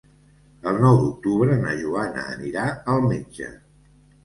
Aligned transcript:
El 0.71 0.79
nou 0.85 0.97
d'octubre 1.01 1.59
na 1.67 1.75
Joana 1.83 2.25
anirà 2.39 2.67
al 2.97 3.07
metge. 3.15 3.55